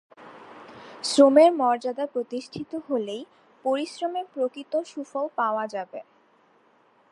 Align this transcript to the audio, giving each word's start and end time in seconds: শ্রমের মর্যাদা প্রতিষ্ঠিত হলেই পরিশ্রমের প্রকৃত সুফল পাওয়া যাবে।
শ্রমের 1.03 1.51
মর্যাদা 1.53 2.05
প্রতিষ্ঠিত 2.05 2.71
হলেই 2.87 3.23
পরিশ্রমের 3.65 4.25
প্রকৃত 4.33 4.73
সুফল 4.85 5.25
পাওয়া 5.37 5.65
যাবে। 5.67 5.99